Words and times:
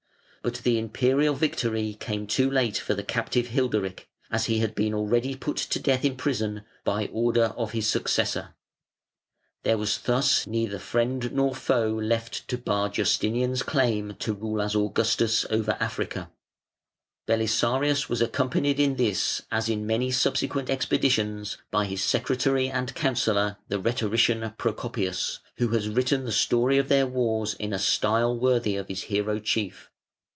But 0.43 0.55
the 0.63 0.79
Imperial 0.79 1.35
victory 1.35 1.93
came 1.99 2.25
too 2.25 2.49
late 2.49 2.75
for 2.75 2.95
the 2.95 3.03
captive 3.03 3.49
Hilderic, 3.49 4.07
as 4.31 4.45
he 4.47 4.57
had 4.57 4.73
been 4.73 4.91
already 4.91 5.35
put 5.35 5.55
to 5.57 5.79
death 5.79 6.03
in 6.03 6.15
prison 6.17 6.63
by 6.83 7.11
order 7.13 7.53
of 7.55 7.73
his 7.73 7.85
successor. 7.85 8.55
There 9.61 9.77
was 9.77 9.99
thus 9.99 10.47
neither 10.47 10.79
friend 10.79 11.31
nor 11.31 11.53
foe 11.53 11.89
left 11.89 12.47
to 12.47 12.57
bar 12.57 12.89
Justinian's 12.89 13.61
claim 13.61 14.15
to 14.17 14.33
rule 14.33 14.63
as 14.63 14.73
Augustus 14.75 15.45
over 15.51 15.77
Africa. 15.79 16.31
[Footnote 17.27 17.27
141: 17.27 17.29
Ad 17.29 17.45
Decimum.] 17.45 18.07
Belisarius 18.07 18.09
was 18.09 18.21
accompanied 18.23 18.79
in 18.79 18.95
this, 18.95 19.43
as 19.51 19.69
in 19.69 19.85
many 19.85 20.09
subsequent 20.09 20.71
expeditions, 20.71 21.59
by 21.69 21.85
his 21.85 22.01
secretary 22.03 22.67
and 22.67 22.95
counsellor, 22.95 23.57
the 23.67 23.77
rhetorician 23.77 24.55
Procopius, 24.57 25.37
who 25.57 25.67
has 25.67 25.87
written 25.87 26.25
the 26.25 26.31
story 26.31 26.79
of 26.79 26.89
their 26.89 27.05
wars 27.05 27.53
in 27.59 27.71
a 27.71 27.77
style 27.77 28.35
worthy 28.35 28.75
of 28.75 28.87
his 28.87 29.03
hero 29.03 29.37
chief. 29.37 29.87